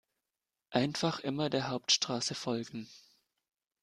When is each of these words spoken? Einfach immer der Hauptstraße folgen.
Einfach 0.71 1.19
immer 1.19 1.51
der 1.51 1.67
Hauptstraße 1.67 2.33
folgen. 2.33 2.89